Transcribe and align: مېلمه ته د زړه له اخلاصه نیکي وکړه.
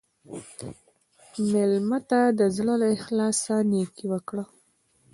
مېلمه 1.51 1.99
ته 2.09 2.19
د 2.39 2.41
زړه 2.55 2.73
له 2.81 2.87
اخلاصه 2.97 3.55
نیکي 3.71 4.05
وکړه. 4.13 4.43